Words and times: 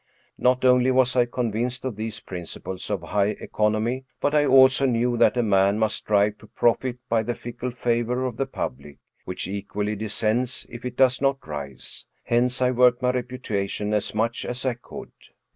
Not 0.39 0.65
only 0.65 0.89
was 0.89 1.15
I 1.15 1.25
convinced 1.27 1.85
of 1.85 1.95
these 1.95 2.21
principles 2.21 2.89
of 2.89 3.03
high 3.03 3.35
economy, 3.39 4.05
but 4.19 4.33
I 4.33 4.47
also 4.47 4.87
knew 4.87 5.15
that 5.17 5.37
a 5.37 5.43
man 5.43 5.77
must 5.77 5.97
strive 5.97 6.39
to 6.39 6.47
profit 6.47 6.97
by 7.07 7.21
the 7.21 7.35
fickle 7.35 7.69
favor 7.69 8.25
of 8.25 8.35
the 8.37 8.47
public, 8.47 8.97
which 9.25 9.47
equally 9.47 9.95
descends 9.95 10.65
if 10.71 10.85
it 10.85 10.97
does 10.97 11.21
not 11.21 11.47
rise. 11.47 12.07
Hence 12.23 12.63
I 12.63 12.71
worked 12.71 13.03
my 13.03 13.11
reputation 13.11 13.93
as 13.93 14.15
much 14.15 14.43
as 14.43 14.65
I 14.65 14.73
could. 14.73 15.11